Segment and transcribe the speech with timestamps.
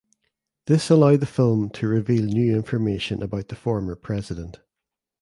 [0.65, 4.57] This allowed the film to reveal new information about the former president.